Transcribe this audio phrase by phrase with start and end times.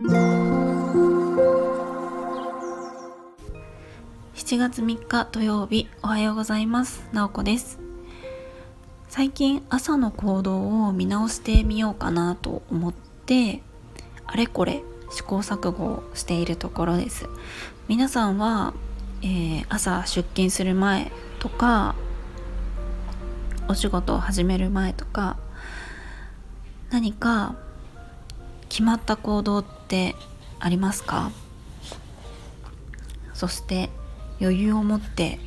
[0.00, 0.06] 7
[4.58, 7.02] 月3日土曜日おはようございます。
[7.12, 7.80] なおこです。
[9.08, 12.94] 最近朝の行動を見直してみようかなと思っ
[13.26, 13.60] て
[14.24, 17.28] あれこれ試行錯誤をしているところです。
[17.88, 18.74] 皆さんは、
[19.22, 21.10] えー、朝出勤する前
[21.40, 21.96] とか
[23.66, 25.38] お仕事を始める前とか
[26.92, 27.56] 何か
[28.68, 30.14] 決まった行動って
[30.60, 31.30] ありますか？
[33.34, 33.90] そして
[34.40, 35.38] 余裕を持って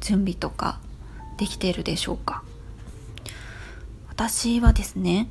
[0.00, 0.78] 準備とか
[1.36, 2.42] できているでしょうか？
[4.08, 5.28] 私はですね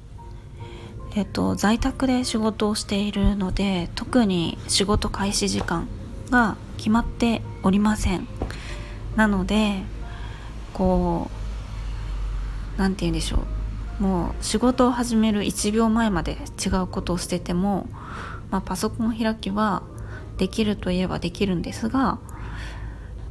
[1.15, 5.87] えっと在宅で仕事をしているので特に仕事開始時間
[6.29, 8.27] が決まっておりません。
[9.15, 9.81] なので
[10.73, 11.29] こ
[12.75, 13.39] う何て言うんでしょう。
[13.99, 17.87] もう仕事を始める1秒前まで違うことをしてても、
[18.51, 19.83] まあ、パソコン開きは
[20.37, 22.19] できるといえばできるんですが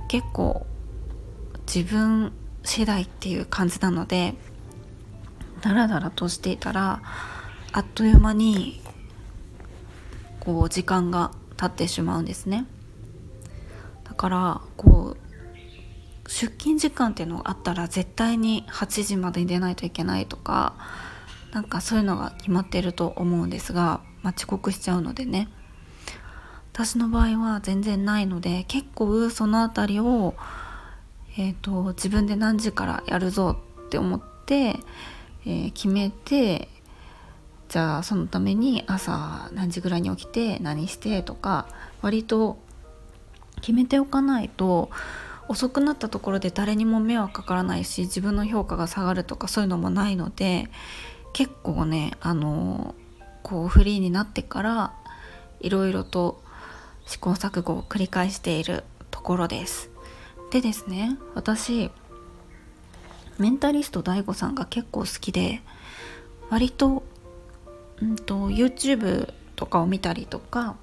[0.08, 0.66] 結構
[1.72, 2.32] 自分
[2.64, 4.34] 次第っていう感じなので
[5.60, 7.00] ダラダラとしていたら
[7.72, 8.80] あっという間に
[10.40, 12.66] こう時間が経ってしまうんですね。
[14.04, 15.25] だからこう
[16.28, 20.74] 出勤時間っていうのがあったら絶対に8時までに出ないといけないとか
[21.52, 25.48] なんかそういうのが決まってると思うんですが、まあ、遅刻しちゃうのでね。
[26.72, 30.34] 私の場合は全然ないので結構その辺りを、
[31.38, 34.76] えーと、自分で何時からやるぞって思って、
[35.46, 36.68] えー、決めて
[37.70, 41.66] じゃあそのために朝何時ぐらいに起きて何してとか
[42.02, 42.58] 割と
[43.62, 44.90] 決めておかないと
[45.48, 50.68] 遅くなったところで誰にも迷惑かからないし自分の評価が下がるとかそういうのもないので
[51.32, 52.94] 結構ねあの
[53.42, 54.94] こうフリーになってから
[55.60, 56.42] いろいろと
[57.06, 59.90] 試行錯誤を繰り返しているところです。
[60.50, 61.90] でですね私
[63.38, 65.60] メンタリスト DAIGO さんが結構好きで
[66.48, 67.02] 割と,、
[68.00, 70.76] うんと YouTube とかを見たりとか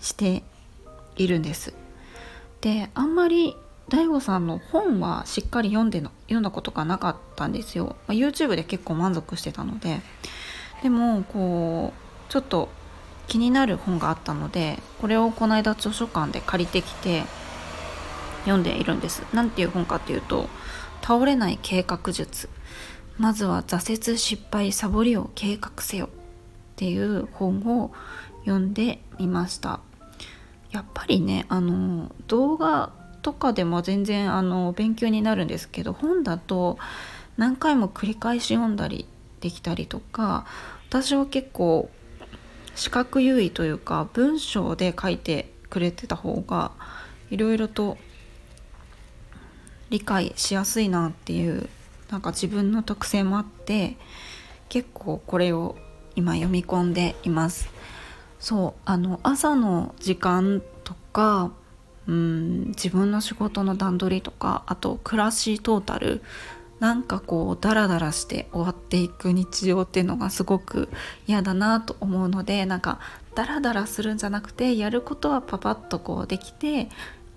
[0.00, 0.42] して
[1.16, 1.74] いるんです。
[2.60, 3.56] であんまり
[3.90, 10.00] DAIGO さんの本はしっかり読んでの読んだことがなかったんですよ、まあ、YouTube で結構満足してたので。
[10.82, 12.68] でもこうちょっと
[13.26, 17.24] 気になる本があったのでこれをこの間図書館で借りてきて
[18.44, 19.22] 読んでいるんです。
[19.32, 20.48] 何ていう本かっていうと
[21.02, 22.48] 「倒れない計画術」
[23.18, 26.06] まずは挫折失敗サボりを計画せよ。
[26.06, 26.08] っ
[26.76, 27.92] ていう本を
[28.46, 29.80] 読んでみました。
[30.70, 32.90] やっぱりねあの動画
[33.22, 36.78] とかでも全然あの勉強になるんですけど本だと
[37.36, 39.06] 何回も繰り返し読んだり
[39.40, 40.46] できたりとか
[40.88, 41.90] 私は結構
[42.74, 46.72] 視覚優位というか文章で書いてくれてた方が
[47.30, 47.96] いろいろと
[49.90, 51.68] 理解しやすいなっていう
[52.10, 53.96] なんか自分の特性もあって
[54.68, 55.76] 結構これを
[56.16, 57.68] 今読み込んでいます。
[58.38, 61.52] そうあの朝の時間とか
[62.10, 66.22] うん自分の仕事の段取りとかあと暮らしトータル
[66.80, 70.88] なんかこうダラダラして終わっていく日常っていうのがすごく
[71.28, 72.98] 嫌だなと思うのでなんか
[73.36, 76.88] ダラダラするんじゃなくてやることはパパッとこうできて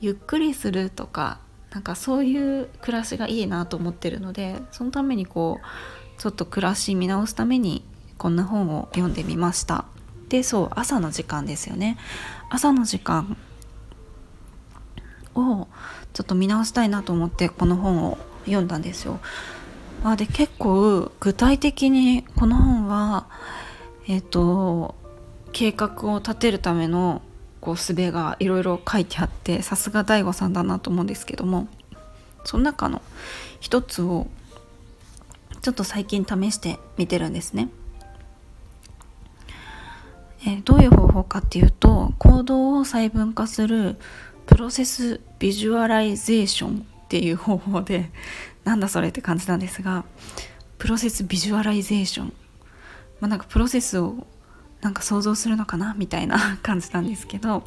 [0.02, 1.40] ゆっくりするとか
[1.72, 7.84] なんかそういう暮らしがいいなと思ってるのでそのためにこうちょっと暮らし見直すために
[8.18, 9.86] こんな本を読んでみました。
[10.30, 11.98] でそう朝の時間ですよね。
[12.50, 13.38] 朝の時間
[15.36, 15.68] を
[16.14, 19.20] ちょっと見直したいなと思ってこの本を読んだんですよ。
[20.04, 23.28] あで結構具体的にこの本は
[24.08, 24.96] えっ、ー、と
[25.54, 27.22] 計画を立てるための
[27.62, 31.70] こう術がいろいろ書いてあってさすが DAIGO さんだなと思うんですけども
[32.44, 33.02] その中の
[33.62, 34.28] 一つを
[35.62, 37.70] ちょっと最近試してみてるんですね。
[40.46, 43.98] えー、どういう方法かっていうと行動を細分化する
[44.46, 48.12] プロセスビジュアライゼーションっていう方法で
[48.64, 50.06] なんだそれって感じなんですが
[50.78, 52.34] プロセスビジュアライゼーション。
[53.20, 54.28] まあなんかプロセスを
[54.82, 55.96] なんか想像するのかな？
[55.98, 57.64] みたいな 感じなんですけど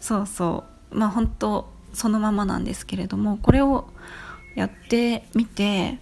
[0.00, 0.98] そうそう。
[0.98, 3.88] まあ本当そのままなんですけれどもこれを
[4.54, 5.98] やってみて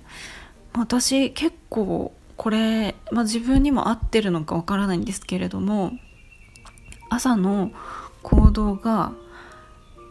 [0.72, 5.92] 私結構これ、まあ、自分にも合ってるのかわからないんですけれども
[7.08, 7.72] 朝の
[8.22, 9.12] 行動が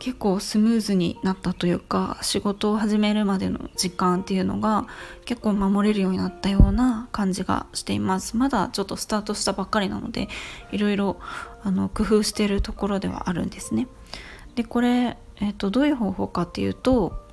[0.05, 4.85] 結構スムーズになったというか仕事を始めるまでの時間っていうのが
[5.25, 8.37] 結構守れるようになったような感じがしています。
[8.37, 10.27] まだちょっとスタートしたばっかりなので
[10.71, 11.17] いろいろ
[11.63, 13.87] あの工夫してるところではあるんですね。
[14.53, 17.25] でこれ、えーと、どういう方法かっていうと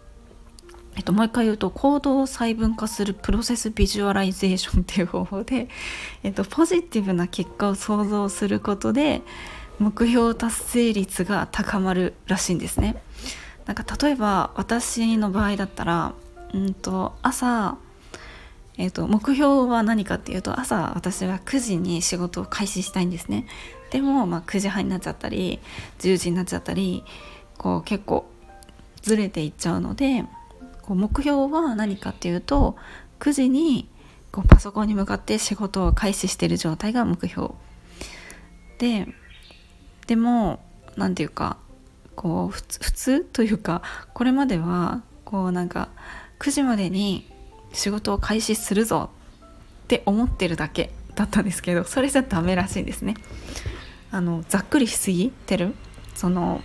[0.96, 5.68] えっと、もう一回言うと行動を細分化する process visualization っていう方法で、
[6.22, 9.22] えっと、ポジティブな結果を想像することで
[9.82, 13.02] 目標達成率が高まるらしいんですね。
[13.66, 16.14] なんか例えば私の場合だったら、
[16.54, 17.76] うんと朝、
[18.78, 23.46] えーと、目標は何かっていうと朝私は9時に仕事を開始したいんですね。
[23.90, 25.58] でも、まあ、9時半になっちゃったり
[25.98, 27.04] 10時になっちゃったり
[27.58, 28.24] こう結構
[29.02, 30.24] ずれていっちゃうので
[30.82, 32.76] こう目標は何かっていうと
[33.18, 33.88] 9時に
[34.30, 37.50] こうパソコンに向かって仕事を開始してる状態が目標
[38.78, 39.06] で
[40.06, 40.60] でも
[40.96, 41.56] 何て言うか
[42.14, 43.82] こう普通というか
[44.12, 45.88] これまではこうなんか
[46.38, 47.26] 9時までに
[47.72, 49.10] 仕事を開始するぞ
[49.84, 53.14] って思ってるだけだったんですけどそれじゃダメらしいんですね。
[54.10, 55.74] あのざっくりしすぎてる
[56.14, 56.60] その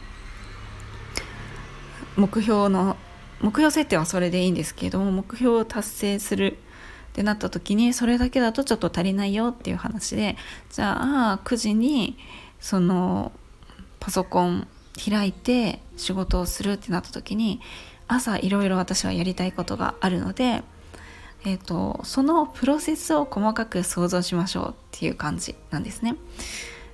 [2.17, 2.97] 目標の
[3.41, 6.57] 目標設定はそれでいいんですけども目標を達成する
[7.11, 10.35] ってなった時にそれだけだとちょっと足りないよっていう話で
[10.69, 12.17] じゃあ9時に
[12.59, 13.31] その
[13.99, 14.67] パソコン
[14.97, 17.59] 開いて仕事をするってなった時に
[18.07, 20.63] 朝いろいろ私はやりたいことがあるので、
[21.45, 26.15] えーと、そのプロセスを細かく想像しましょうっていう感じなんですね。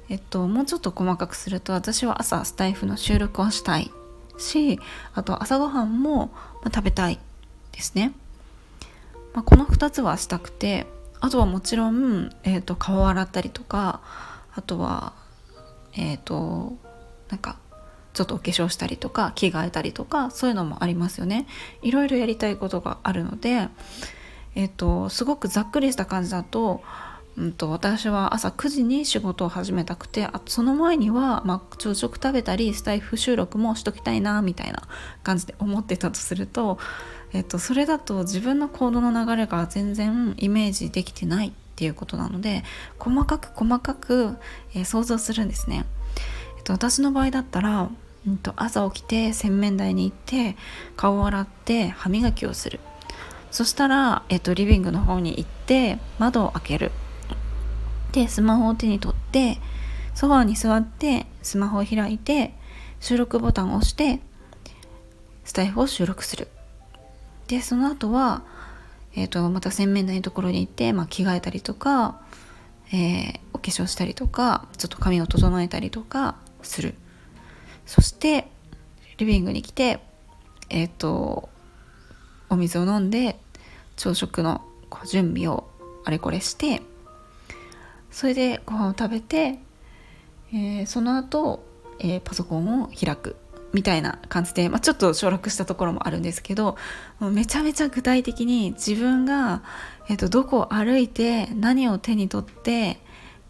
[0.09, 3.91] えっと、もうちょっと細かくすると私は朝スタイフの収録をしたい
[4.37, 4.79] し
[5.13, 6.31] あと朝ごはんも
[6.65, 7.19] 食べたい
[7.71, 8.11] ですね。
[9.33, 10.85] まあ、この2つはしたくて
[11.19, 14.01] あとはもちろん、えーと、顔を洗ったりとか
[14.53, 15.13] あとは
[15.95, 16.73] えっ、ー、と
[17.29, 17.57] なんか
[18.13, 21.47] ちょっとお化粧したりとか着替えたりとかそういうのもありますよね。
[21.81, 23.69] いろいろやりたいことがあるので
[24.55, 26.81] えっ、ー、とすごくざっくりした感じだと
[27.35, 34.83] うんと、私は朝9時に仕事を始めたくてあその前には、まあ、朝食食べたりスタイフ収録もしときたいなみたいな
[35.23, 36.77] 感じで思ってたとすると、
[37.33, 42.63] えっと、それだと自分の行動の流れが全然イメージできてないっていうことなので
[42.99, 44.37] 細かく細かく、
[44.75, 45.85] えー、想像するんですね。
[46.57, 47.89] えっと、私の場合だったら、
[48.27, 50.55] うんと、朝起きて洗面台に行って
[50.95, 52.79] 顔を洗って歯磨きをする。
[53.49, 56.91] そしたら、えっと、リビングの方に行って窓を開ける。
[58.11, 59.57] でスマホを手に取って
[60.13, 62.53] ソファーに座ってスマホを開いて
[62.99, 64.19] 収録ボタンを押して
[65.43, 66.47] スタイフを収録する。
[67.47, 68.43] でその後は
[69.15, 72.21] えーと、また洗面台のところに行って、まあ、着替えたりとか、
[72.91, 76.95] えー、お化粧したりとかちょっと髪を整えたりとかする。
[77.85, 78.47] そして
[79.17, 79.99] リビングに来て
[80.69, 81.49] えっ、ー、と
[82.49, 83.39] お水を飲んで
[83.95, 84.61] 朝食の
[85.09, 85.69] 準備を
[86.05, 86.81] あれこれして
[88.11, 89.59] それでご飯を食べて、
[90.53, 91.65] えー、その後、
[91.99, 93.35] えー、パソコンを開く。
[93.73, 96.77] みたいな感じで、まあ、ちょっと省略したところもあるんですけど
[97.19, 99.63] めちゃめちゃ具体的に自分が、
[100.09, 102.99] えー、とどこを歩いて何を手に取って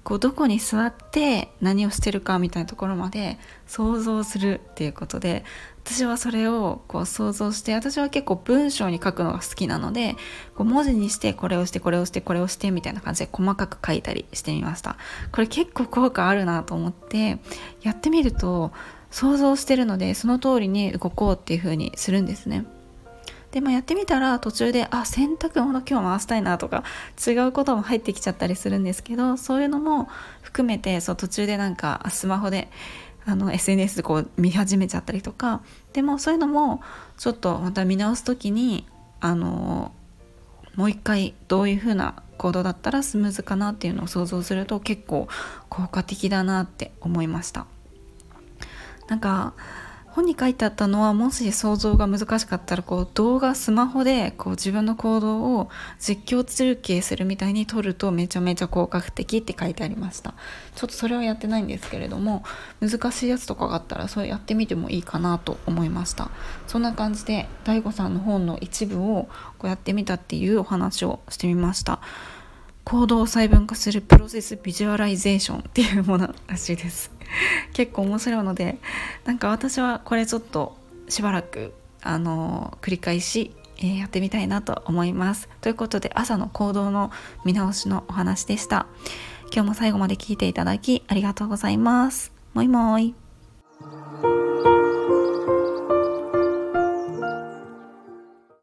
[0.03, 3.37] こうどこに座って何をしてるかみたいなところまで
[3.67, 5.45] 想像するっていうことで
[5.85, 10.15] 私はそれをこう想像して私は結構文章に書くのが好きなので
[10.55, 14.97] こう文字にしてこれをしてこれをしてこれをしてみたいな感じで細かく書いたりしてみました。
[15.31, 17.39] これ結構効果あるなと思って
[17.81, 18.71] やってみると
[19.13, 22.65] 想像してるのでその通りに動こうっていう風にするんですね。
[23.51, 26.83] で、まあ、やってみたら途中であ洗濯物今日回したいなとか
[27.25, 30.09] 違うことも入ってきちゃったりするんですけどそういうのも
[30.41, 32.69] 含めてそう途中でなんかスマホで
[33.25, 35.61] あの SNS でこう見始めちゃったりとか
[35.93, 36.81] でもそういうのも
[37.19, 38.87] ちょっとまた見直す時に
[39.19, 39.91] あの
[40.73, 45.27] もう一回どういう風な行動だったらスムーズかなっていうのを想像すると結構
[45.69, 47.67] 効果的だなって思いました。
[49.07, 49.53] なんか
[50.13, 55.69] 本に書いてあったのはもし想像が難しかったらこう動画スマホでこう自分の行動を
[55.99, 60.35] 実況中継するみたいに撮るとめちゃめちゃ効果的って書いてありました。
[60.75, 62.43] ちょっとそれはやってないんですけれども
[62.79, 66.29] 難しいやつとかがあったらそれやってみてもいいかなと思いました。
[66.67, 71.99] そんな感じで DAIGO さんの本の一部をこうやってみたっていうお話をしてみました。
[72.83, 77.09] 行動を細分化する process visualization っていうものらしいです。
[77.73, 78.79] 結構面白いので
[79.25, 80.77] なんか私はこれちょっと
[81.09, 85.47] しばらくあの繰り返し、え、やってみたいなと思います。
[85.61, 87.11] ということで朝の行動の
[87.45, 88.87] 見直しのお話でした。
[89.53, 92.31] 今日も最後まで聞いていただきありがとうございます。
[92.53, 93.22] もいもい。